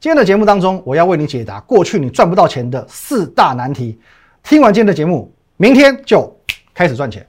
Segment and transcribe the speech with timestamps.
[0.00, 4.00] 今天的节目当中，我要为你解答过去你赚不到钱的四大难题。
[4.42, 6.34] 听完今天的节目，明天就
[6.72, 7.28] 开始赚钱。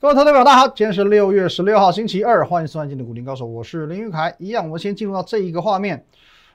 [0.00, 4.34] 各位投资者大家好，今天是六月十六号，星期二，欢迎收看今天的股林高手，我是林玉凯。
[4.38, 6.06] 一样，我们先进入到这一个画面。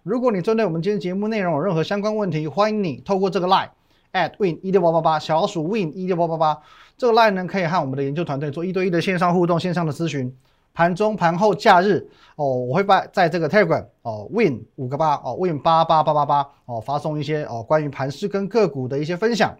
[0.02, 3.70] 如果你针对我们今天节目内容有任何相关问题，欢迎你透过这个 line
[4.12, 6.60] at win 一六八八八小老鼠 win 一六八八八
[6.98, 10.36] 这个 line 呢，可以和我们的研究团队做一对一的线上互动、线上的咨询。
[10.74, 19.56] 盘中、盘后、假日哦，我会把在这个 Telegram 哦 win 五个八哦 win 八八八八八哦发送一些哦关于盘势跟个股的一些分享。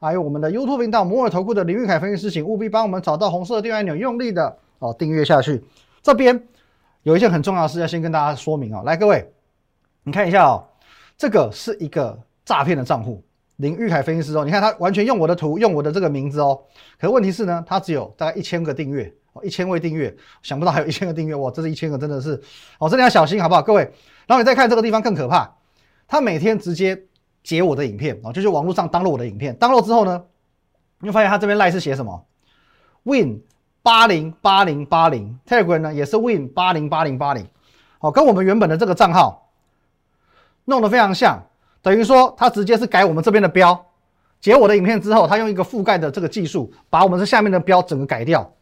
[0.00, 5.62] 还有我们的 YouTube 频道摩尔投顾的林玉凯分析师，请务必帮我们找到红色的订阅按钮，用力的哦订阅下去。
[6.02, 6.42] 这边
[7.02, 9.30] 有一件很重要的事要先跟大家说明哦，来各位，
[10.02, 10.64] 你看一下哦，
[11.18, 13.22] 这个是一个诈骗的账户，
[13.56, 16.60] 林玉凯分析师哦，你看他完全用我的图，用我的这个名字哦，
[17.00, 22.40] 可问题是呢，他只有大概一千个订阅哦，一千位订阅，想不到还有一千个订阅哇，这是一千个真的是
[22.78, 23.82] 哦，真的要小心好不好，各位？
[24.26, 25.50] 然后你再看这个地方更可怕，
[26.06, 27.02] 他每天直接。
[27.44, 30.24] 截我的影片啊，就是网络上登录我的影片，登录之后呢，
[31.00, 32.24] 你会发现他这边赖是写什么
[33.02, 33.42] ？Win
[33.82, 37.46] 八零八零八零，Telegram 呢也是 Win 八零八零八零，
[37.98, 39.50] 好，跟我们原本的这个账号
[40.64, 41.38] 弄得非常像，
[41.84, 43.86] 等于说他直接是改我们这边的标，
[44.40, 48.52] 截我的影片之后，他用一个覆盖的这个技术，把我们这下面的标整个改掉，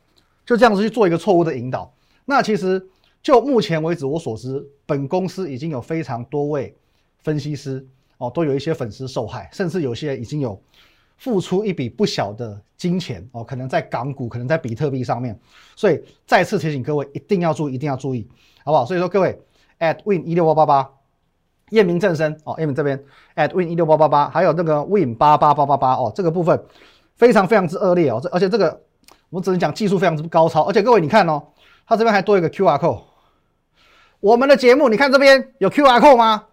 [0.44, 1.94] 就这样子去做一个错误的引导。
[2.24, 2.84] 那其实
[3.22, 6.76] 就目前为止我所知，本公司已经有非常多位
[7.22, 7.86] 分析师。
[8.18, 10.56] 哦，都有一些粉丝受害，甚至有些已经有
[11.16, 15.36] 付出一笔不小的金钱哦，可能在港股，可能在比特币上面。
[15.74, 18.28] 所以再次提醒各位，一定要注意，一定要注意，
[18.62, 18.86] 好不好？
[18.86, 19.36] 所以说各位
[19.80, 20.90] ，at win 一六八八八，
[21.72, 22.98] 验明正身哦，验明这边
[23.36, 26.58] at win 一六八八八，还有那个 win 八八八八八哦，这个部分
[27.16, 28.80] 非常非常之恶劣哦，这而且这个
[29.30, 31.42] 我只能讲技术非常之高超，而且各位你看哦，
[31.86, 33.00] 它这边还多一个 QR code，
[34.20, 36.44] 我们的节目你看这边有 QR code 吗？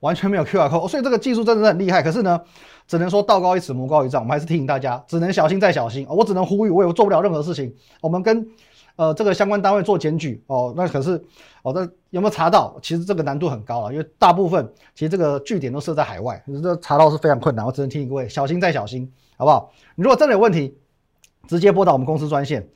[0.00, 2.02] 完全没有 QR code，所以这个技术真的是很厉害。
[2.02, 2.38] 可是呢，
[2.86, 4.20] 只能说道高一尺，魔高一丈。
[4.20, 6.06] 我们还是提醒大家，只能小心再小心。
[6.08, 7.74] 我只能呼吁，我也做不了任何事情。
[8.02, 8.46] 我们跟
[8.96, 11.22] 呃这个相关单位做检举哦，那可是
[11.62, 12.76] 哦，那有没有查到？
[12.82, 17.64] 其实这个难度很高了，因为大部分其实这个据点都设在海外，这查到是非常困难。
[17.64, 19.70] 我只能提醒各位，小心再小心，好不好？
[19.94, 20.76] 你如果真的有问题，
[21.46, 22.66] 直接拨打我们公司专线。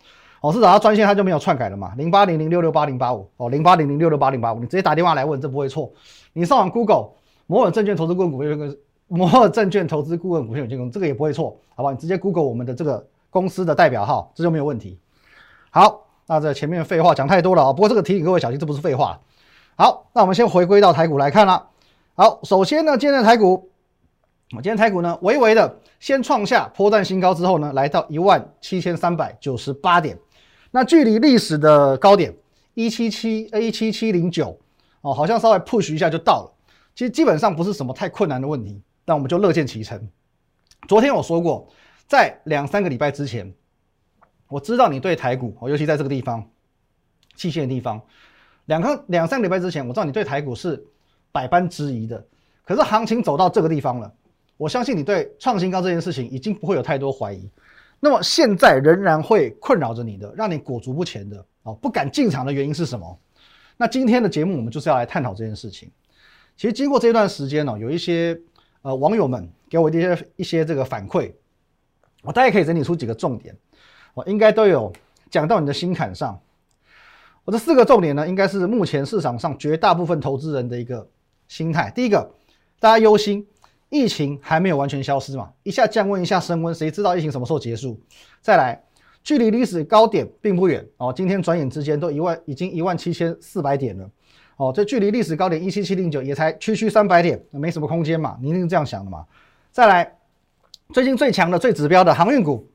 [0.43, 1.93] 哦，是找到专线，它就没有篡改了嘛？
[1.99, 5.93] 零八零零六六八零八五哦，零八零零六六八零八五，你直接打电话来问，这不会错。
[6.33, 7.11] 你上网 Google
[7.47, 8.77] 摩尔证券投资顾问股份有限
[9.07, 11.91] 摩尔证券投资顾问股份有限公司，这个也不会错，好吧？
[11.93, 14.99] 你直接 Google 我们的这个公司的代表号，这就没有问题。
[15.69, 19.21] 好，那这前面废话讲太多了啊，不过这个提醒各位小心，这不是废话。
[19.75, 21.67] 好，那我们先回归到台股来看了。
[22.15, 23.69] 好，首先呢，今天的台股，
[24.57, 30.17] 我今天台股呢，微微的先创下波段新高之后呢，来到一万七千三百九十八点。
[30.71, 32.33] 那距离历史的高点
[32.75, 34.57] 一七七 A 七七零九
[35.01, 36.53] 哦，好像稍微 push 一下就到了。
[36.95, 40.09] 其实基本上不是什么太困难的问题，那我们就乐见其成。
[40.87, 41.67] 昨天我说过，
[42.07, 43.53] 在两三个礼拜之前，
[44.51, 46.47] 我知道你对台股，尤其在这个地方
[47.37, 48.03] 器械的地方，
[48.67, 50.85] 两个两三个礼拜之前，我知道你对台股是
[51.33, 52.23] 百般质疑的。
[52.65, 54.13] 可是行情走到这个地方了，
[54.57, 57.49] 我相信你对创新高这件事情已经不会有太多怀疑。
[58.01, 63.19] 那么现在仍然会困扰着你的，让你裹足不前的哦，不敢进场的原因是什么？
[63.77, 65.91] 那今天的节目我们就是要来探讨这件事情。
[66.57, 68.39] 其实经过这段时间呢，有一些
[68.83, 71.33] 呃网友们给我一些一些这个反馈，
[72.23, 73.57] 我大概可以整理出几个重点，
[74.15, 74.93] 我应该都有
[75.31, 76.41] 讲到你的心坎上。
[77.45, 81.07] 我这四个重点呢，应该是目前市场上绝大部分投资人的一个
[81.49, 81.91] 心态。
[81.95, 82.31] 第一个，
[82.79, 83.47] 大家忧心。
[83.93, 85.51] 疫情还没有完全消失嘛？
[85.65, 87.99] 一下降温，一下升温，谁知道疫情什么时候结束？
[88.41, 88.81] 再来，
[89.25, 91.13] 距离历史高点并不远哦。
[91.13, 94.09] 今天转眼之间都一万，已经一万七千四百点了
[94.59, 94.73] 哦。
[94.73, 98.39] 这距离历史高点一七七零九也才区区三百点，没什么空间嘛？
[98.41, 99.27] 你一定是这样想的嘛？
[99.73, 100.17] 再来，
[100.93, 102.70] 最近最强的、最指标的航运股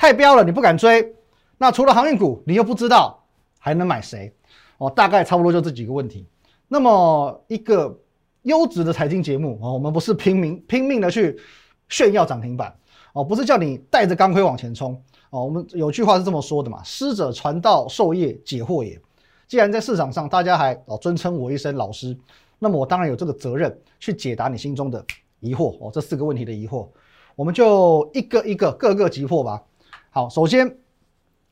[0.00, 1.14] 太标了，你不敢追。
[1.58, 3.22] 那除了航运股，你又不知道
[3.58, 4.32] 还能买谁
[4.78, 4.88] 哦？
[4.88, 6.26] 大概差不多就这几个问题。
[6.68, 7.94] 那么一个。
[8.44, 11.38] 优质的财经节目啊，我们不是拼命拼命的去
[11.90, 12.74] 炫耀涨停板
[13.12, 14.98] 哦，不是叫你带着钢盔往前冲
[15.28, 15.44] 哦。
[15.44, 18.98] 我们有句话是这么说的嘛：“师者，传道授业解惑也。”
[19.46, 22.16] 既然在市场上大家还哦尊称我一声老师，
[22.58, 25.04] 那么我当然有这个责任去解答你心中的
[25.40, 25.90] 疑惑哦。
[25.92, 26.88] 这四个问题的疑惑，
[27.36, 29.62] 我们就一个一个各个击破吧。
[30.12, 30.76] 好，首先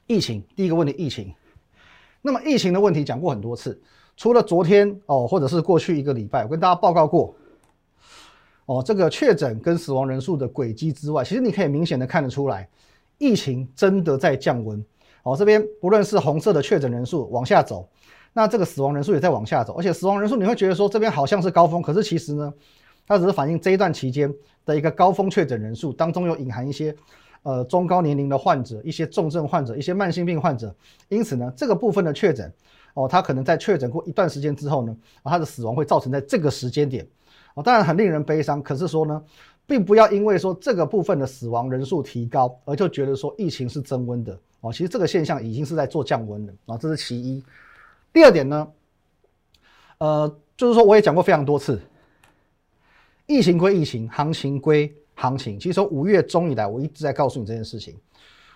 [0.08, 1.32] 疫情第一个问题，疫情。
[2.20, 3.80] 那么疫情的问题讲过很多次。
[4.16, 7.36] 除了昨天哦，或者是过去一个礼拜，我跟大家报告过
[8.66, 12.68] 哦，这个确诊跟死亡人数的轨迹之外，其实你可以明显的看得出来，
[13.18, 14.84] 疫情真的在降温。
[15.22, 17.88] 哦，这边不论是红色的确诊人数往下走，
[18.32, 22.52] 那这个死亡人数也在往下走，而且死亡人数你会觉得说这边好像是高峰，可是其实呢，
[23.06, 24.34] 它只是反映这一段期间
[24.64, 26.92] 的一个高峰确诊人数当中有隐含一些
[27.42, 30.74] 呃中高年龄的患者、一些重症患者、一些慢性病患者，
[31.08, 32.52] 因此呢，这个部分的确诊
[32.94, 37.06] 哦，他可能在确诊过一段时间之后呢，他的死亡会造成在这个时间点
[37.54, 39.22] 哦，当然很令人悲伤，可是说呢。
[39.68, 44.32] 并不要因为说这个部分的死亡人数提高，而就觉得说疫情是增温的
[44.62, 44.72] 哦。
[44.72, 47.44] 其实这个现象已经是在做降温了啊，这是其一。
[48.10, 48.66] 第二点呢，
[49.98, 51.78] 呃，就是说我也讲过非常多次，
[53.26, 54.90] 疫情归疫情，行情归
[55.20, 55.58] 行情。
[55.58, 57.96] 其实从五月中以来，我一直在告诉你这件事情。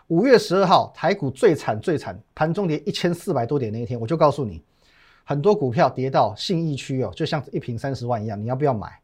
[0.07, 4.63] 五月十二号台股最惨最惨，盘中跌一千四百多点那一天，我就告诉你，
[5.25, 9.01] 很多股票跌到信义区哦，就像一瓶三十万一样，你要不要买？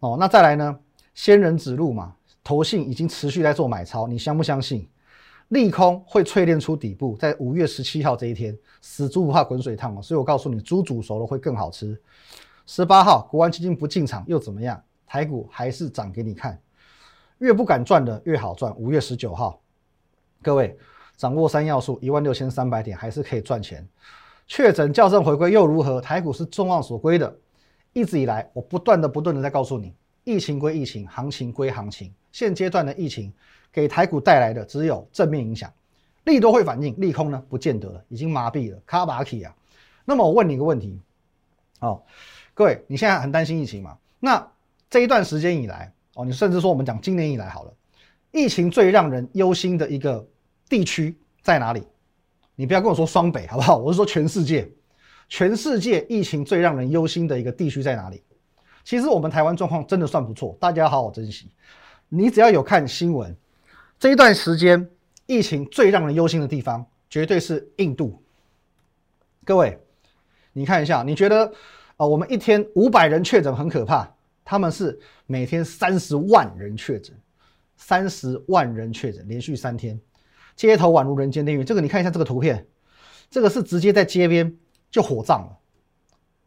[0.00, 0.78] 哦，那再来呢？
[1.14, 4.88] 仙人指路嘛，投信已经持续在做买超，你相不相信？
[5.48, 12.00] 利空会淬炼出底部，在五月十七号这一天，死猪不怕滚水烫哦，所以我告诉你，猪煮熟了会更好吃。
[12.64, 14.82] 十八号国安基金不进场又怎么样？
[15.06, 16.58] 台股还是涨给你看，
[17.42, 18.72] 越不敢赚的越好赚。
[18.76, 19.60] 五月十九号，
[20.40, 20.78] 各位
[21.16, 23.86] 掌握三要素，一万六千三百点还是可以赚钱。
[24.46, 26.00] 确诊校正回归又如何？
[26.00, 27.36] 台股是众望所归的，
[27.92, 29.92] 一直以来我不断的不断的在告诉你。
[30.22, 32.14] 疫情归疫情，行情归行情。
[32.30, 33.32] 现阶段的疫情
[33.72, 35.72] 给台股带来的只有正面影响，
[36.22, 39.52] 利多会反应，利空呢不见得了，已经麻痹了，卡巴奇啊。
[40.04, 41.00] 那么我问你一个问题，
[41.80, 42.00] 哦，
[42.54, 43.98] 各位，你现在很担心疫情嘛？
[44.20, 44.48] 那
[44.88, 47.72] 这一段时间以来，哦，你甚至说我们讲今年以来好了，
[48.30, 50.26] 疫情最让人忧心的一个
[50.68, 51.82] 地区在哪里？
[52.54, 53.78] 你不要跟我说双北好不好？
[53.78, 54.70] 我是说全世界，
[55.28, 58.22] 全世界疫情最让人忧心的一个地区在哪里？
[58.84, 61.50] 其实我们台湾状况真的算不错，大家要好好珍惜。
[62.08, 63.34] 你只要有看新闻，
[63.98, 64.90] 这一段时间
[65.26, 68.22] 疫情最让人忧心的地方，绝对是印度。
[69.44, 69.78] 各位，
[70.52, 71.50] 你看一下，你觉得
[71.96, 74.14] 啊，我们一天五百人确诊很可怕，
[74.44, 77.16] 他们是每天三十万人确诊，
[77.76, 80.00] 三十万人确诊，连续三天，
[80.56, 81.64] 街头宛如人间炼狱。
[81.64, 82.66] 这个你看一下这个图片，
[83.30, 84.54] 这个是直接在街边
[84.90, 85.58] 就火葬了，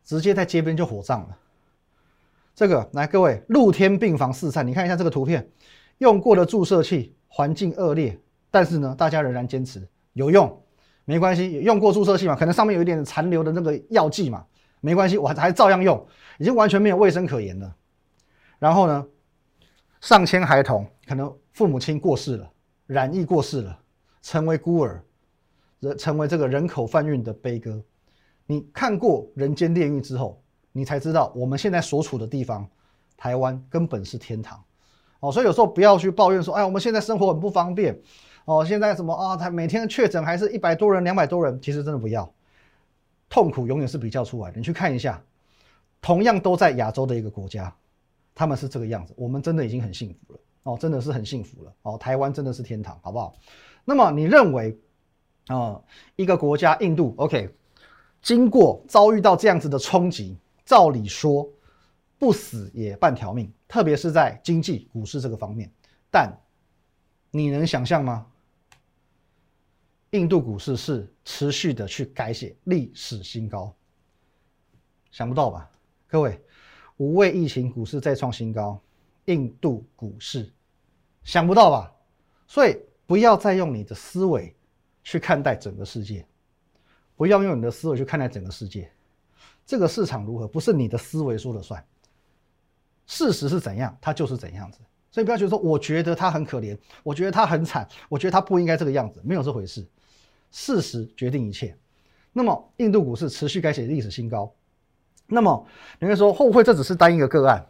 [0.03, 1.37] 直接在街边就火葬了。
[2.53, 5.49] 这个来，各位，露天病房四散，你看一下这个图片，
[5.97, 8.17] 用过的注射器，环境恶劣，
[8.49, 10.61] 但是呢，大家仍然坚持有用，
[11.03, 14.45] 没关系，用过注射器嘛，可能上面有一点残留的那个药剂嘛，
[14.79, 16.07] 没关系，我还还照样用，
[16.37, 17.75] 已经完全没有卫生可言了。
[18.65, 19.07] 然后呢，
[20.01, 22.51] 上千孩童可能父母亲过世了，
[22.87, 23.79] 染疫过世了，
[24.23, 25.03] 成为孤儿，
[25.81, 27.79] 人成为这个人口贩运的悲歌。
[28.47, 30.41] 你看过人间炼狱之后？
[30.71, 32.67] 你才知道我们现在所处的地方，
[33.15, 34.59] 台湾根本是天堂，
[35.19, 37.95] 哦，所以有时候不要去抱怨说，哎，我们现在生活很不方便，
[38.45, 42.27] 哦，现在什么啊，他每天确诊还是一百多人、两百多人，其实真的不要，
[43.29, 44.57] 痛苦永远是比较出来的。
[44.57, 45.21] 你去看一下，
[46.01, 47.71] 同样都在亚洲的一个国家，
[48.35, 53.35] 他们是这个样子，我们真的已经很幸福了，哦，真的是很幸福了，哦，台湾真的是天堂，好不好？
[53.85, 54.77] 那么你认为，
[55.47, 55.81] 啊，
[56.15, 57.49] 一个国家印度，OK，
[58.21, 60.37] 经过遭遇到这样子的冲击。
[60.65, 61.47] 照理说，
[62.17, 65.71] 不死也半条命，特别是在经济、股市这个方面。
[66.09, 66.35] 但
[67.29, 68.25] 你能想象吗？
[70.09, 73.75] 印度股市是持续的去改写历史新高，
[75.11, 75.69] 想不到吧？
[76.07, 76.43] 各位，
[76.97, 78.79] 五位疫情，股市再创新高，
[79.25, 80.51] 印度股市
[81.23, 81.91] 想不到吧？
[82.47, 84.55] 所以不要再用你的思维
[85.03, 86.25] 去看待整个世界，
[87.15, 88.89] 不要用你的思维去看待整个世界。
[89.65, 91.83] 这个市场如何，不是你的思维说了算。
[93.07, 94.79] 事实是怎样，它就是怎样子。
[95.11, 99.85] 所以不要觉得说，我觉得他很可怜，我觉得他很惨，我觉得他不应该这个样子，没有这回事。
[100.51, 101.75] 事实决定一切。
[102.31, 104.53] 那么，印度股市持续改写历史新高。
[105.27, 105.65] 那么，
[105.99, 107.65] 你会说会不会这只是单一个个案？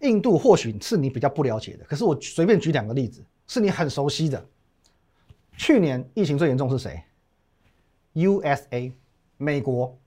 [0.00, 4.44] 印度或许是你比较不了解的，可是我随便举两个例子，是你很熟悉的。
[5.56, 7.02] 去年疫情最严重是谁
[8.14, 8.92] ？USA，
[9.36, 9.98] 美国。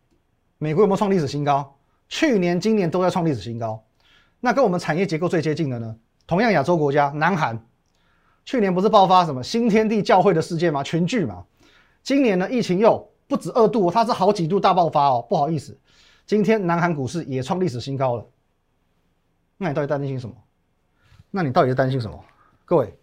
[0.58, 1.76] 美国有没有创历史新高？
[2.08, 3.84] 去年、今年都在创历史新高。
[4.40, 5.96] 那跟我们产业结构最接近的呢？
[6.28, 7.66] 同样亚洲国家，南韩，
[8.46, 10.84] 去年不是爆发什么新天地教会的事件吗？
[10.84, 11.44] 群聚嘛。
[12.04, 15.26] 今年呢，疫情又不止二度，它是好几度大爆发哦。
[15.28, 15.78] 不好意思，
[16.26, 18.28] 今天南韩股市也创历史新高了。
[19.58, 20.36] 那你到底担心什么？
[21.30, 22.24] 那你到底是担心什么？
[22.66, 22.94] 各位，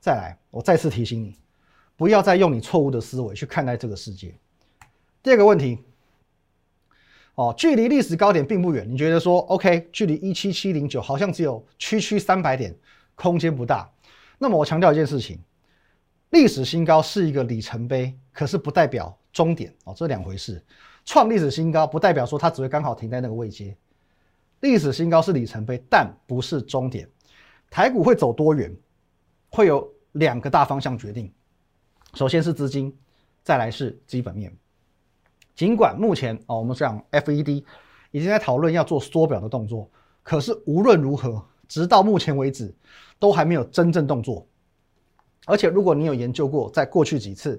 [0.00, 1.36] 再来，我再次提醒你，
[1.96, 4.34] 不要再用你错误的思维去看待这个世界。
[5.22, 5.78] 第二个问题。
[7.34, 9.88] 哦，距离历史高点并不远，你觉得说 OK？
[9.92, 12.76] 距离一七七零九好像只有区区三百点，
[13.14, 13.88] 空间不大。
[14.38, 15.38] 那么我强调一件事情，
[16.30, 20.60] 历史新高是一个里程碑，可是不代表终点哦，这两回事。
[21.08, 23.74] 创历史新高不代表说它只会刚好停在那个位阶，
[24.60, 27.08] 历史新高是里程碑，但不是终点。
[27.70, 28.76] 台股会走多远，
[29.48, 31.32] 会有两个大方向决定。
[32.12, 32.94] 首先是资金，
[33.42, 34.54] 再来是基本面。
[35.54, 37.64] 尽管目前哦，我们讲 FED
[38.10, 39.90] 已经在讨论要做缩表的动作，
[40.22, 42.70] 可是无论如何，直到目前为止
[43.18, 44.46] 都还没有真正动作。
[45.46, 47.58] 而且，如果你有研究过，在过去几次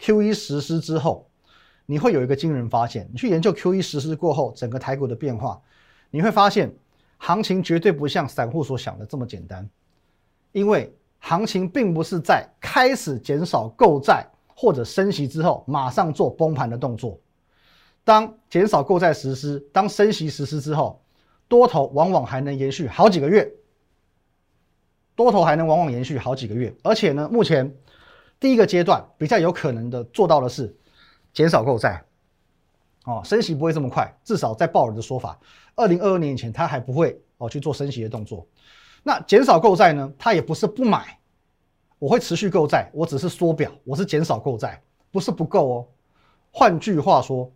[0.00, 1.28] QE 实施之后，
[1.86, 3.08] 你会有一个惊人发现。
[3.10, 5.58] 你去研究 QE 实施过后整个台股的变化，
[6.10, 6.70] 你会发现
[7.18, 9.68] 行情绝对不像散户所想的这么简单。
[10.52, 17.18] 因为行情并不是在开始减少购债或者升息之后马上做崩盘的动作。
[18.04, 21.02] 当减少购债实施，当升息实施之后，
[21.48, 23.50] 多头往往还能延续好几个月。
[25.14, 27.74] 多头还能往往延续好几个月，而且呢，目前
[28.38, 30.76] 第一个阶段比较有可能的做到的是
[31.36, 32.02] 减少购债，
[33.04, 35.38] 哦，升息不会这么快，至少在鲍尔的说法，
[35.74, 38.46] 二零二二年以前他还不会哦去做升息的动作。
[39.02, 41.18] 那减少购债呢，他也不是不买，
[41.98, 45.86] 我会持续购债，我只是缩表，我是减少购债，不是不够哦。
[46.50, 47.52] 换句话说，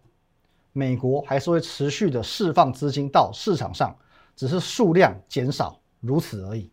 [0.75, 3.97] 美国还是会持续的释放资金到市场上，
[4.37, 6.71] 只是数量减少，如此而已。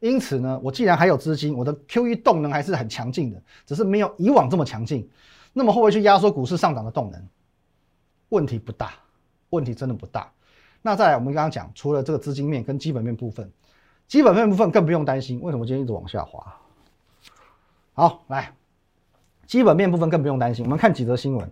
[0.00, 5.08] 因此呢，我既然还有资金，我的 QE 动能还是很强劲的，只是没有以往这么强劲。
[5.58, 7.28] 那么会不会去压缩股市上涨的动能？
[8.28, 8.92] 问题不大，
[9.48, 10.30] 问题真的不大。
[10.82, 13.50] 那再来，我们刚刚讲，除了这个资金面跟基本面部分，
[14.06, 15.40] 基本面部分更不用担心。
[15.40, 16.60] 为什么今天一直往下滑？
[17.94, 18.54] 好，来，
[19.46, 20.62] 基本面部分更不用担心。
[20.62, 21.50] 我们看几则新闻，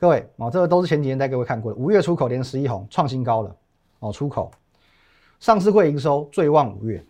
[0.00, 1.78] 各位哦，这个都是前几天带各位看过的。
[1.78, 3.56] 五月出口连十一红，创新高了
[4.00, 4.50] 哦，出口
[5.38, 7.06] 上市会营收最旺五月。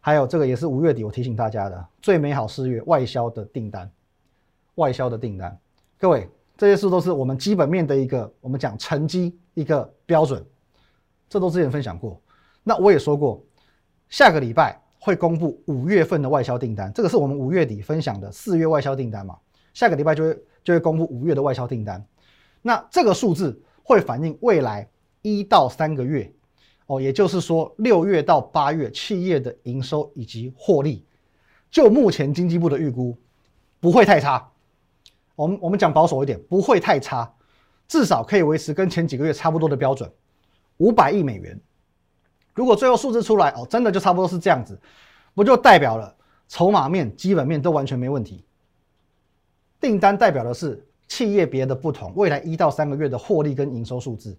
[0.00, 3.88] 还有这个也是五月底我提醒大家的最美好四月外销的订单，
[4.76, 5.58] 外销的订单，
[5.98, 10.42] 各位这些数都是我们基本面的一个我们讲成绩一个标准，
[11.28, 12.18] 这都之前分享过。
[12.62, 13.44] 那我也说过，
[14.08, 19.36] 下个礼拜会公布五月份的外销订单，这个是我们五月底分享的四月外销订单嘛？
[19.74, 22.04] 下个礼拜就会就会公布五月的外销订单，
[22.62, 24.88] 那这个数字会反映未来
[25.22, 26.32] 一到三个月。
[26.88, 31.04] 哦，也就是说，六月到八月企业的营收以及获利，
[31.68, 33.18] 就目前经济部的预估，
[33.80, 34.48] 不会太差。
[35.36, 37.30] 我们我们讲保守一点，不会太差，
[37.86, 40.10] 至少可以维持跟前几个月差不多的标准，
[40.78, 41.60] 五百亿美元。
[42.54, 44.80] 如果最后数字出来，哦，真的就差不多是这样子，
[45.34, 46.12] 不就代表了
[46.48, 48.44] 筹码面、基本面都完全没问题？
[49.78, 54.36] 订单代表的是企业别的不同，未来一到三个月的获利跟营收数字。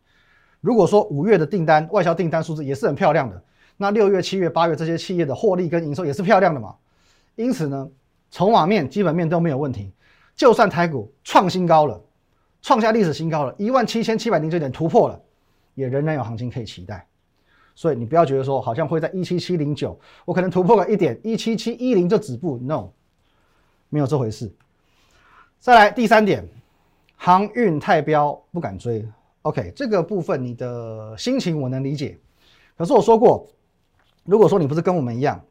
[0.59, 3.41] 如果说五月的订单外销订单数字也是很漂亮的，
[3.77, 6.75] 那六月、七月、八月这些企业的获利跟营收也是漂亮的嘛？
[7.35, 7.87] 因此呢，
[8.31, 9.93] 筹码面、基本面都没有问题。
[10.37, 11.99] 就算台股创新高了，
[12.61, 15.19] 创下历史新高了，一万七千七百零九点突破了，
[15.73, 17.05] 也仍然有行情可以期待。
[17.73, 22.89] 所以你不要觉得说好像会在一七七零九，我可能突破个一点一七七一零就止步，no，
[23.89, 24.51] 没有这回事。
[25.59, 26.47] 再来第三点，
[27.15, 29.03] 航运太标不敢追。
[29.41, 32.17] OK，这个部分你的心情我能理解，
[32.77, 33.47] 可是我说过，
[34.23, 35.43] 如果说你不是跟我们一样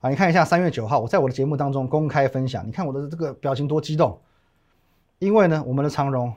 [0.00, 4.20] 啊，你看一下三月九号我在我的节目当中公开分享，你看我的这个表情多激动，
[5.18, 6.32] 因为呢，我们的长荣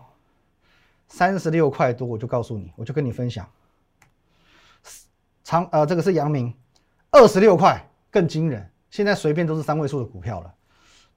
[1.08, 3.48] 三十六块多，我就告诉你，我就跟你分享，
[5.44, 6.54] 长呃这个是阳明
[7.12, 10.54] 二十六块更惊人，现在随便都是三位数的股票了。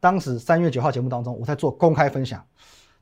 [0.00, 2.44] 当时三月九号节目当中我在做公开分享，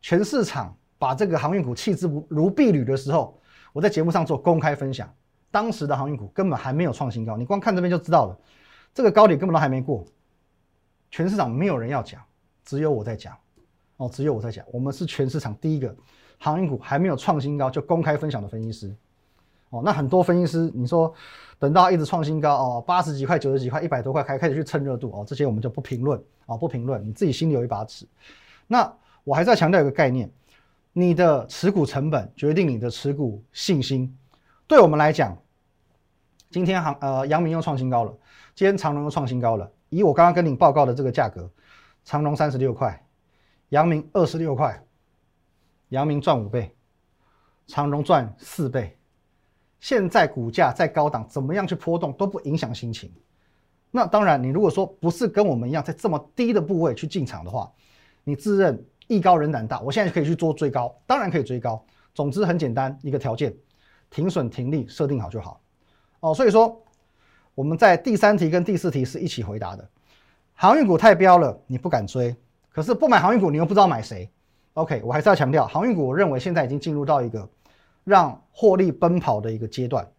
[0.01, 0.77] 全市场。
[0.97, 3.39] 把这个航运股弃之如如敝履的时候，
[3.75, 5.13] 我在节目上做公开分享，
[5.51, 8.39] 当时的航运股根本还没有创新高，你光看这边就知道了，
[8.95, 10.07] 这个高点根本都还没过，
[11.11, 12.23] 全市场没有人要讲，
[12.65, 13.37] 只有我在讲，
[13.97, 15.95] 哦，只有我在讲，我们是全市场第一个
[16.39, 18.95] 航运股还没有创新高就公开分享的分析师，
[19.71, 21.13] 哦，那很多分析师你说
[21.59, 28.07] 等到一直创新高哦，八十几块、九十几块、一百多块开开始去蹭热度哦，这些我们就不评论啊，不评论，你自己心里有一把尺。
[28.67, 28.91] 那
[29.25, 30.31] 我还在强调一个概念。
[30.97, 34.17] 你的持股成本决定你的持股信心。
[34.69, 35.37] 对我们来讲，
[36.55, 38.17] 今天行呃阳明又创新高了，
[38.55, 39.69] 今天长荣又创新高了。
[39.89, 41.51] 以我刚刚跟你报告的这个价格，
[42.05, 43.05] 长荣三十六块，
[43.71, 44.81] 阳明二十六块，
[45.89, 46.73] 阳明赚五倍，
[47.67, 48.97] 长荣赚四倍。
[49.81, 53.13] 现在股价在高档，怎么样去波动都不影响心情。
[53.91, 57.69] 那当然，你如果说不是跟我们一样在这么低的部位去进场的话，
[58.23, 58.81] 你自认。
[59.09, 61.85] 艺高人胆大，我现在可以去做追高，当然可以追高。
[62.15, 63.53] 总之很简单，一个条件，
[64.09, 65.61] 停损停利设定好就好。
[66.25, 66.83] 哦，所以说
[67.55, 69.87] 我们在第三题跟第四题是一起回答的。
[70.55, 72.35] 航运股太飙了，你不敢追。
[72.71, 74.31] 可是不买航运股，你又不知道买谁。
[74.73, 77.47] OK，我还是要强调，航运股我认为现在已经进入到一个
[78.05, 80.11] 让获利奔跑的一个阶段。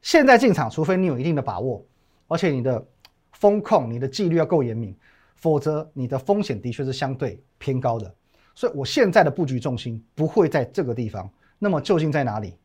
[0.00, 1.84] 现在进场，除非你有一定的把握，
[2.28, 2.86] 而且你的
[3.32, 4.96] 风控、你的纪律要够严明，
[5.34, 8.14] 否则你的风险的确是相对偏高的。
[8.54, 11.28] 所以我现在的布局重心不会在这个地方。
[11.58, 12.56] 那么究竟在哪里？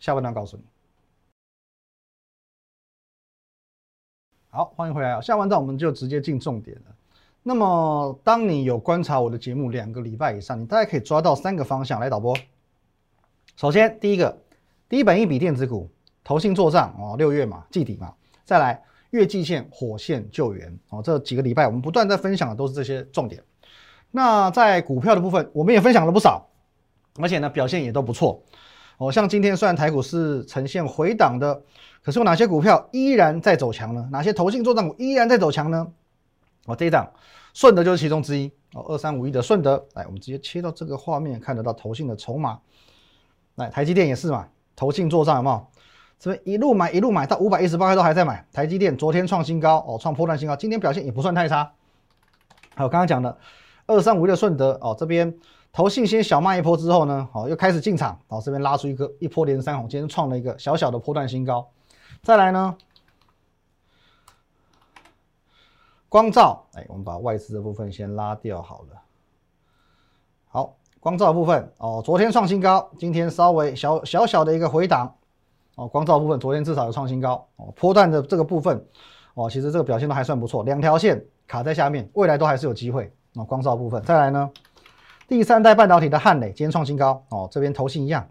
[0.00, 0.62] 下半段告诉你。
[4.50, 5.20] 好，欢迎回来啊！
[5.20, 6.82] 下半段我们就直接进重点了。
[7.42, 12.34] 那么，当你有观察我的节目两个礼拜以上，你大概可以抓到三个方向来导播。
[13.56, 14.38] 首先，第一个，
[14.88, 15.90] 第一本一笔电子股，
[16.24, 18.14] 投信做账哦，六月嘛，季底嘛，
[18.46, 23.42] 再来月季线火线救援哦，这几个礼拜我们不断在分享的都是这些重点。
[24.10, 26.48] 那在股票的部分，我们也分享了不少，
[27.20, 28.42] 而且呢表现也都不错
[28.98, 29.10] 哦。
[29.10, 31.62] 像今天虽然台股是呈现回档的，
[32.04, 34.08] 可是有哪些股票依然在走强呢？
[34.12, 35.86] 哪些投信做账股依然在走强呢？
[36.66, 37.10] 哦，这一档。
[37.54, 42.60] 顺德就是其中之一哦，二三五一的顺德，来，我们直接切到这个画面，看得到投信的筹码。
[43.56, 45.66] 来，台积电也是嘛，投信做账有没有？
[46.20, 48.46] 这边一路买一路买到五百一十八块都还在买。
[48.52, 51.72] 台积电昨天创新高哦，创破断新高，今天表现也不算太差。
[52.74, 53.36] 还有刚刚讲的
[53.86, 55.34] 二三五一的顺德哦，这边
[55.78, 61.70] 投信先小卖一波之后呢，哦又开始进场，哦这边拉出一个一波连三红，今天创了一个小小的破断新高。
[62.20, 62.76] 再来呢？
[66.08, 69.00] 光照，哎，我们把外资的部分先拉掉好了。
[70.48, 75.14] 好，光照部分哦，昨天创新高，今天稍微小小小的一个回档
[75.76, 75.86] 哦。
[75.86, 78.84] 光照部分昨天至少有创新高哦，波段的这个部分
[79.34, 83.44] 哦，其实这个表现都还算不错，两条线卡在下面，未来都还是有机会哦。
[83.44, 84.50] 光照部分再来呢，
[85.28, 88.26] 第三代半导体的汉磊今天创新高哦，这边投信一样，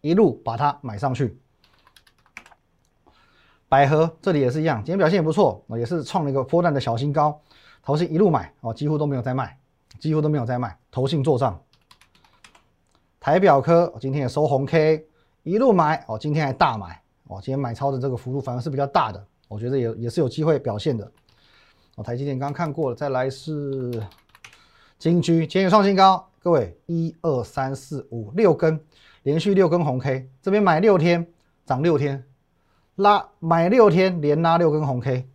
[0.00, 1.38] 一路把它买上去。
[3.68, 7.40] 百合这里也是一样，今天表现也不错也是创了一个波段的小新高。
[7.84, 9.56] 投信一路买哦，几乎都没有在卖，
[10.00, 10.76] 几乎都没有在卖。
[10.90, 11.62] 投信做账，
[13.20, 15.06] 台表科今天也收红 K，
[15.44, 21.08] 一路买哦，今天还大买哦，今天买超的这个幅度反而是比较大的，我觉得也也是有机会表现的。
[21.94, 24.02] 哦，台积电刚看过了，再来是
[24.98, 28.78] 金居，今天创新高，各位一二三四五六根
[29.22, 31.26] 连续六根红 K，这边买六天
[31.64, 32.22] 涨六天。
[32.96, 35.26] 拉买六天连拉六根红 K，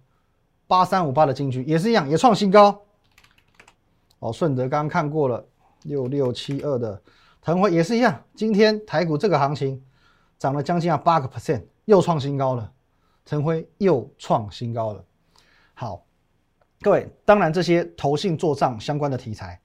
[0.67, 2.84] 八三五八的金居也是一样，也创新高。
[4.19, 5.43] 哦，顺德刚刚看过了，
[5.82, 7.02] 六六七二的
[7.41, 9.84] 腾辉也是一样，今天台股这个行情
[10.38, 12.72] 涨了将近要八个 percent，又创新高了。
[13.26, 15.04] 腾辉又创新高了。
[15.74, 16.06] 好，
[16.82, 19.60] 各位，当然这些投信做账相关的题材，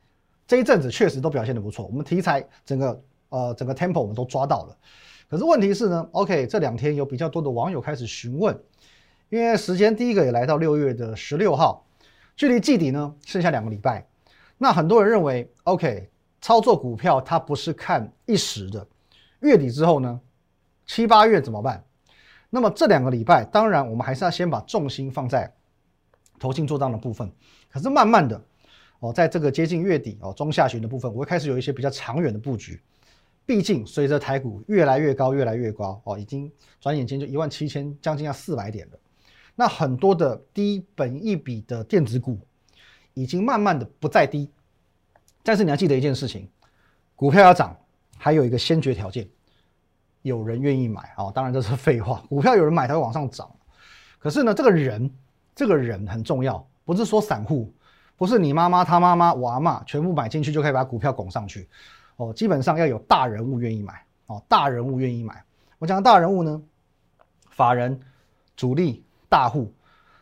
[0.47, 4.77] 这一阵子确实都表现的不错，我们题材整个呃整个 tempo 我们都抓到了。
[5.29, 8.57] 可是问题是呢，OK，这两天有比较多的网友开始询问，
[9.31, 11.85] 因为时间第一个也来到六月的十六号，
[12.37, 14.07] 距离季底呢剩下两个礼拜，
[14.59, 16.09] 那很多人认为，OK，
[16.41, 18.87] 操作股票它不是看一时的，
[19.41, 20.21] 月底之后呢，
[20.87, 21.83] 七八月怎么办？
[22.51, 25.53] 那么这两个礼拜，当然我们还是要先把重心放在
[26.39, 27.29] 投信做账的部分，
[27.73, 28.41] 可是慢慢的，
[29.01, 32.81] 哦，在这个接近月底哦中下旬的部分，我会开始有一些比较长远的布局。
[33.47, 38.99] 毕竟随着台股越来越高，越来越高哦，已经转眼间就一万七千，将近要四百点了。
[39.55, 42.39] 那很多的低本一笔的电子股，
[43.13, 44.51] 已经慢慢的不再低。
[45.43, 46.49] 但是你要记得一件事情，
[47.15, 47.77] 股票要涨，
[48.17, 49.29] 还有一个先决条件，
[50.23, 51.31] 有人愿意买啊。
[51.31, 53.55] 当然这是废话，股票有人买它会往上涨。
[54.19, 55.11] 可是呢，这个人，
[55.55, 57.71] 这个人很重要，不是说散户，
[58.17, 61.69] 不是你妈妈、他妈妈、我阿妈全部买进去就可以把股票拱上去。
[62.17, 65.43] 哦，基本上要有大人物愿意买哦，大人物愿意买。
[65.81, 66.63] 我讲大人物呢，
[67.51, 67.99] 法人、
[68.57, 69.73] 主力、大户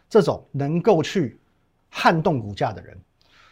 [0.09, 1.39] 这种能够去
[1.91, 2.99] 撼动股价的人，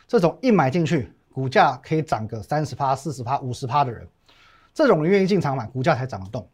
[0.09, 4.09] 这种一买进去股价可以涨个三十趴、四十趴、五十趴的人，
[4.73, 6.49] 这种人愿意进场买，股价才涨得动。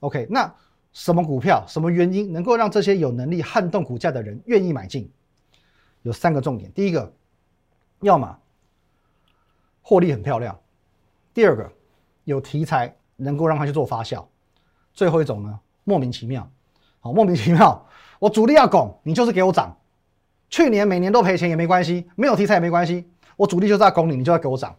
[0.00, 0.50] OK，那
[0.94, 5.10] 什么股票、什么原因能够让这些有能力撼动股价的人愿意买进？
[6.02, 6.72] 有三个重点。
[6.72, 7.12] 第一个，
[8.00, 8.38] 要么
[9.82, 10.58] 获利很漂亮。
[11.34, 11.70] 第二个
[12.24, 14.24] 有题材能够让他去做发酵，
[14.92, 16.50] 最后一种呢莫名其妙，
[17.00, 17.86] 好莫名其妙，
[18.18, 19.76] 我主力要拱，你就是给我涨，
[20.50, 24.76] 去年每年都赔钱也没关系，没有题材也没关系，我主力就是要拱你，你就要给我涨。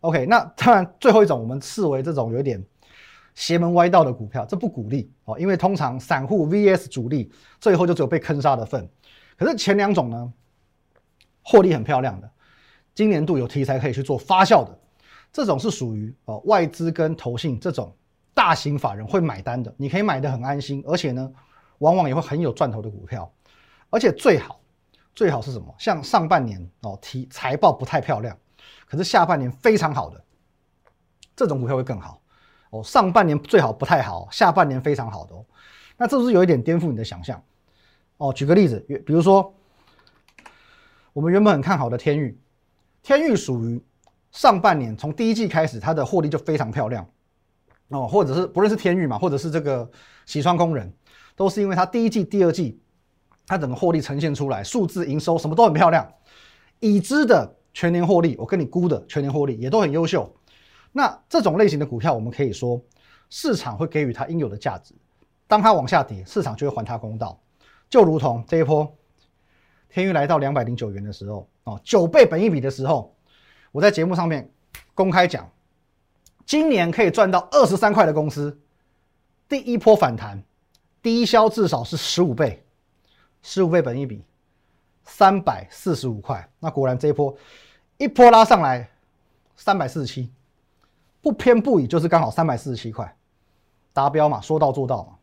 [0.00, 2.64] OK，那当然最后一种我们视为这种有点
[3.34, 8.88] 邪门歪道的股票，这不鼓励哦，因为通常散户 VS 主力最后就只有被坑杀的份。
[9.36, 10.32] 可是前两种呢，
[11.42, 12.30] 获利很漂亮的，
[13.00, 14.78] 今年度有题材可以去做发酵的。
[15.32, 17.90] 这种是属于哦外资跟投信这种
[18.34, 21.32] 大型法人会买单的，你可以买的很安心，而且呢，
[21.78, 23.32] 往往也会很有赚头的股票，
[23.88, 24.60] 而且最好
[25.14, 25.74] 最好是什么？
[25.78, 28.36] 像上半年哦，提财报不太漂亮，
[28.86, 30.22] 可是下半年非常好的
[31.34, 32.20] 这种股票会更好
[32.68, 32.82] 哦。
[32.84, 35.42] 上半年最好不太好，下半年非常好的哦。
[35.96, 37.42] 那这不是有一点颠覆你的想象
[38.18, 38.30] 哦？
[38.30, 39.54] 举个例子，比如说
[41.14, 42.38] 我们原本很看好的天域，
[43.02, 43.82] 天域属于
[44.32, 47.06] 上半年从第一季开始，它的获利就非常漂亮
[47.88, 49.90] 哦，或者是不论是天域嘛，或者是这个
[50.26, 50.92] 喜川工人，
[51.34, 52.80] 都是因为它第一季、第二季。
[53.46, 56.08] 它整个获利呈现出来，数字营收什么都很漂亮，
[56.78, 60.32] 已知的全年获利，我跟你估的全年获利也都很优秀。
[60.92, 62.80] 那这种类型的股票，我们可以说
[63.28, 64.94] 市场会给予它应有的价值。
[65.48, 67.40] 当它往下跌，市场就会还它公道。
[67.88, 68.96] 就如同这一波
[69.90, 73.14] 天域来到两百零九元的时候，哦，九倍本一比的时候，
[73.72, 74.48] 我在节目上面
[74.94, 75.50] 公开讲，
[76.46, 78.56] 今年可以赚到二十三块的公司，
[79.48, 80.42] 第一波反弹，
[81.02, 82.64] 低消至少是十五倍。
[83.42, 84.22] 十五倍本一比，
[85.02, 86.46] 三百四十五块。
[86.58, 87.34] 那果然这一波
[87.96, 88.88] 一波拉上来，
[89.56, 90.30] 三百四十七，
[91.22, 93.16] 不偏不倚就是刚好三百四十七块，
[93.92, 95.16] 达标嘛，说到做到嘛。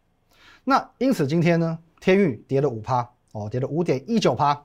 [0.63, 4.59] 那因此今天呢，天域跌了五趴哦，跌了五点一九趴，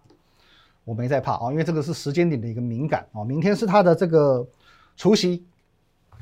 [0.84, 3.24] 我没在怕啊，因为这个是时间点的一个敏感哦。
[3.24, 4.46] 明天是它的这个
[4.96, 5.44] 除夕，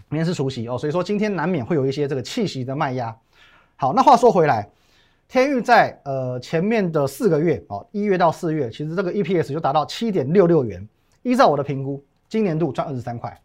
[0.09, 3.17] 明天是除夕哦，所以说今天难免会有一些这个气息的卖压。
[3.77, 4.69] 好，那话说回来。
[5.29, 10.89] 天域在呃前面的四个月哦，一月到四月，其实这个 EPS 就达到七点六六元。
[11.23, 13.41] 依照我的评估，今年度赚二十三块，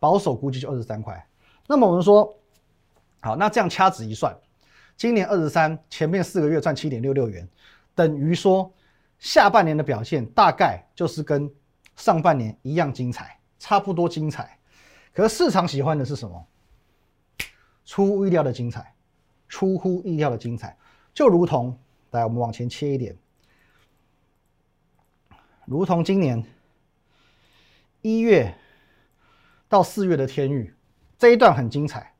[0.00, 1.24] 保守估计就二十三块。
[1.68, 2.34] 那么我们说，
[3.20, 4.36] 好，那这样掐指一算，
[4.96, 7.48] 今年二十三，前面四个月赚七点六六元，
[7.94, 8.72] 等于说
[9.18, 11.50] 下半年的表现大概就是跟
[11.96, 14.58] 上半年一样精彩，差不多精彩。
[15.12, 16.46] 可是市场喜欢的是什么？
[17.84, 18.94] 出乎意料的精彩，
[19.48, 20.76] 出乎意料的精彩。
[21.12, 21.78] 就如同，
[22.12, 23.14] 来我们往前切一点，
[25.66, 26.42] 如同今年
[28.00, 28.54] 一月
[29.68, 30.74] 到四月的天域
[31.18, 32.14] 这一段很精彩，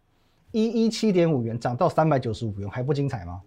[0.50, 3.40] 一一七点五元涨到三百九十五元，还不精彩吗？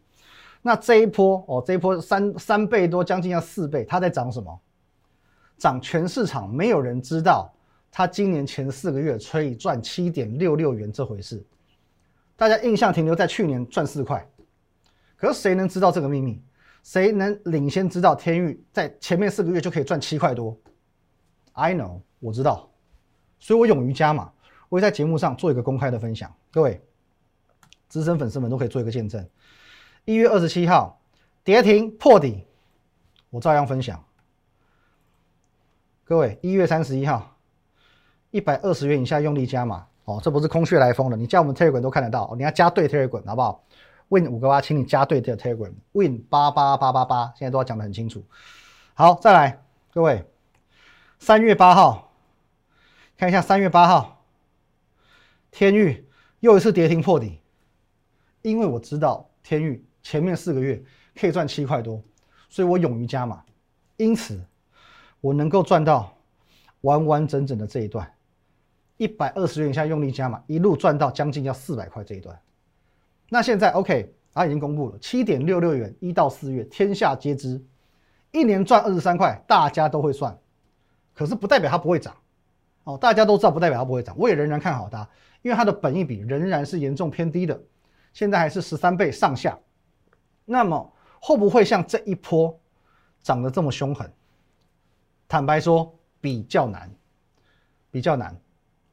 [0.68, 4.60] 那这一波哦，这一波三三倍多，将近要四倍，它在涨什么？
[5.60, 7.54] 涨全市场没有人知道，
[7.92, 11.46] 它今年前四个月可以赚七点六六元这回事，
[12.36, 14.28] 大家印象停留在去年赚四块。
[15.16, 16.42] 可是谁能知道这个秘密？
[16.82, 20.58] 谁能领先知道天域在前面四个月就可以赚七块多
[21.54, 22.68] ？I know，我知道，
[23.38, 24.32] 所以我勇于加码。
[24.68, 26.82] 我会在节目上做一个公开的分享，各位
[27.88, 29.24] 资深粉丝们都可以做一个见证。
[30.06, 31.02] 一月二十七号
[31.44, 32.46] 跌停破底，
[33.32, 34.04] 我照样分享。
[36.04, 37.36] 各位一月三十一号
[38.30, 43.64] 一百二十元以下用力加码哦，这不是空穴来风的，你加我们 Telegram 都看得到，你要加对 Telegram 好不好
[44.10, 45.74] ？Win 五个八，请你加对 Telegram。
[45.94, 48.24] Win 八八八八八，现在都要讲得很清楚。
[48.94, 50.24] 好，再来，各位，
[51.18, 52.14] 三月八号，
[53.18, 54.24] 看一下三月八号，
[55.50, 56.08] 天域
[56.42, 57.42] 又一次跌停破底。
[58.44, 60.80] 因为我知道天域前面四个月
[61.20, 62.00] 可以赚七块多，
[62.48, 63.44] 所以我勇于加码。
[63.98, 64.40] 因此，
[65.20, 66.16] 我能够赚到
[66.82, 68.08] 完完整整的这一段，
[68.98, 72.40] 一百二十元以下用力加码，一路赚到将近要四百块这一段。
[73.30, 77.60] 那现在 OK，它已经公布了七点六六元，一到四月天下皆知，
[78.32, 80.38] 一年赚二十三块，大家都会算，
[81.16, 82.16] 可是不代表它不会涨
[82.84, 82.96] 哦。
[82.96, 85.10] 大家都知道不代表它不会涨，我也仍然看好它，
[85.42, 87.60] 因为它的本益比仍然是严重偏低的，
[88.14, 89.58] 现在还是十三倍上下。
[90.46, 92.58] 那么会不会像这一波
[93.22, 94.12] 涨得这么凶狠？
[95.28, 96.90] 坦白说，比较难，
[97.92, 98.40] 比较难。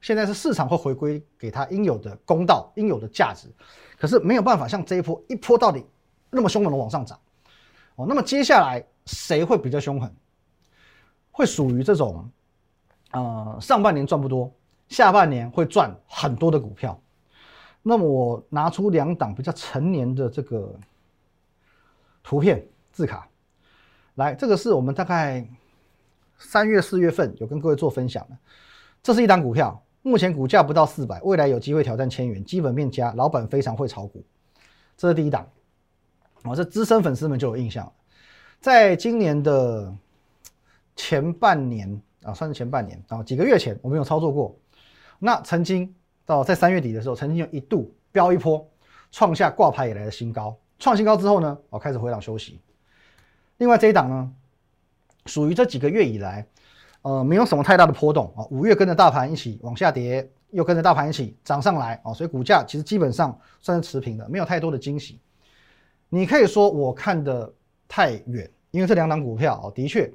[0.00, 3.48] 现在是市场会回归给它应有的公道、应有的价值，
[3.96, 5.86] 可是没有办法像这一波一波到底
[6.30, 7.20] 那么凶猛的往上涨
[7.94, 8.06] 哦。
[8.08, 10.12] 那么接下来谁会比较凶狠？
[11.30, 12.28] 会属于这种
[13.12, 14.52] 呃上半年赚不多，
[14.88, 17.00] 下半年会赚很多的股票。
[17.82, 20.74] 那么我拿出两档比较成年的这个
[22.22, 23.28] 图片字卡
[24.14, 25.46] 来，这个是我们大概
[26.38, 28.36] 三月四月份有跟各位做分享的，
[29.02, 29.82] 这是一档股票。
[30.04, 34.24] 目前股价不到四百，未来有机会挑战千元，基本面佳，老板非常会炒股，
[34.96, 35.48] 这是第一档。
[36.42, 37.92] 哦，这资深粉丝们就有印象，
[38.58, 39.94] 在今年的
[40.96, 44.58] 前半年啊，算是前半年啊，几个月前我们有操作过。
[45.20, 45.94] 那曾经
[46.26, 48.68] 到在三月底的时候，曾经有一度飙一波，
[49.12, 50.58] 创下挂牌以来的新高。
[50.82, 52.60] 创新高之后呢，哦开始回档休息。
[53.58, 54.32] 另外这一档呢，
[55.26, 56.44] 属于这几个月以来。
[57.02, 58.46] 呃，没有什么太大的波动啊。
[58.50, 65.20] 五月跟着大盘一起往下跌，又跟着大盘一起涨上来啊，所以股价其实基本上算是持平的，没有太多的惊喜。
[66.08, 67.52] 你可以说我看的
[67.88, 70.08] 太远因为这两档股票哦，的确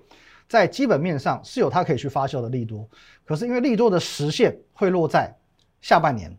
[0.48, 2.88] 在基本面上是有它可以去发酵的利多，
[3.26, 5.36] 可是因为利多的实现会落在
[5.82, 6.38] 下半年，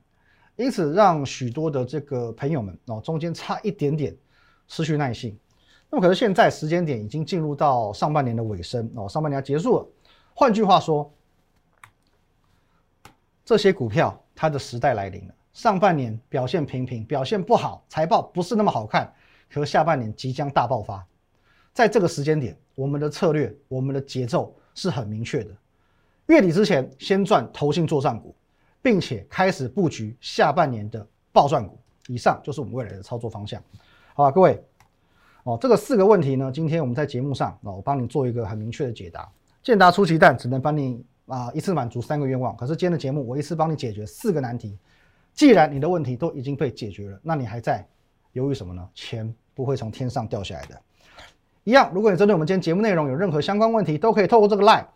[0.58, 4.14] 因此让许多的这个朋友们哦，中间差一点点
[4.66, 5.38] 失去耐性。
[5.88, 9.86] 那么可是现在时间点已经进入到上半年的尾声哦，上半年要结束了。
[10.34, 11.08] 换句话说，
[13.44, 15.34] 这些股票它的时代来临了。
[15.52, 19.12] 上半年表现平平，表现不好，财报不是那么好看，
[19.48, 21.06] 可下半年即将大爆发。
[21.72, 25.50] 在这个时间点，我们的策略、我们的节奏是很明确的。
[26.26, 28.34] 月底之前先赚投信做账股，
[28.88, 31.78] 并且开始布局下半年的暴赚股。
[32.06, 33.62] 以上就是我们未来的操作方向。
[34.14, 34.64] 好吧，各位。
[35.42, 39.30] 哦，这个四个问题呢，今天我们在节目上啊，我帮你做一个很明确的解答。
[39.62, 44.78] 健达出奇蛋只能帮你啊一次满足三个愿望，可是今天的节目我一次帮你解决四个难题。
[45.34, 47.86] 既然你的问题都已经被解决了，那你还在
[48.32, 48.88] 犹豫什么呢？
[48.94, 50.80] 钱不会从天上掉下来的。
[51.64, 54.86] 一样，如果你针对我们今天节目内容有任何相关问题，都可以透过这个 line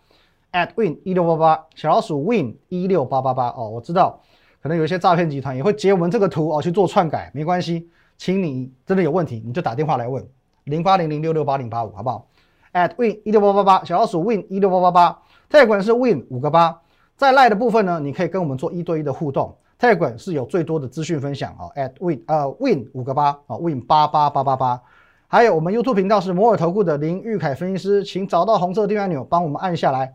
[0.53, 3.69] at win 一六八八小老鼠 win 一六八八八哦。
[3.69, 4.21] 我知道
[4.63, 10.25] 可能有一些诈骗集团也会截我们这个图哦去做篡改，没关系，请你真的有问题你就打电话来问。
[10.65, 12.29] 零八零零六六八零八五，好不好
[12.73, 16.81] ？at win 一六八八八，小老鼠 win 一六八八八，泰管是 win 五个八，
[17.17, 21.73] 在赖的部分呢，你可以跟我们做一对一的互动，泰管是有最多的资讯分享哦。
[21.75, 24.81] at win 呃 win 五个八啊，win 八八八八八，
[25.27, 30.13] 还有我们 YouTube 频道是摩尔投顾的林玉凯分析师，请找到红色订阅按钮，帮我们按下来。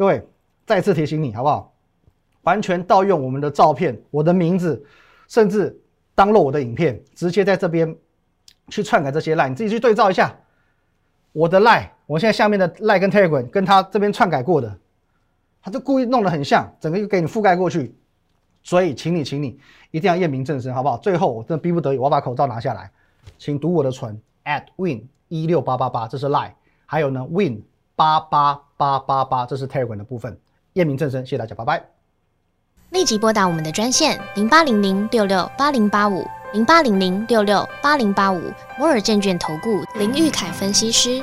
[0.00, 0.26] 各位
[0.64, 1.74] 再次提醒你，好不好？
[2.44, 4.82] 完全盗用我们的照片、我的名字，
[5.28, 5.78] 甚至
[6.14, 7.94] 当落我的影片，直接在这边。
[8.70, 10.34] 去篡改这些赖，你自己去对照一下。
[11.32, 14.78] 我的赖，我现在下面的赖跟 Telegram 跟他这边篡改过的，
[15.60, 17.94] 他就故意弄得很像，整个又给你覆盖过去。
[18.62, 19.60] 所以，请你，请你
[19.90, 20.96] 一定要验明正身，好不好？
[20.96, 22.90] 最后，我真的逼不得已，我要把口罩拿下来，
[23.36, 27.60] 请读我的唇，at win 一六八八八，这是赖，还有呢，win
[27.96, 30.40] 八八八八八，这是 Telegram 的部分。
[30.72, 31.84] 验明正身，谢谢大家，拜拜。
[32.88, 36.26] 立即拨打我们的专线零八零零六六八零八五。
[36.52, 38.42] 零八零零六六八零八五
[38.76, 41.22] 摩尔证券投顾林玉凯分析师，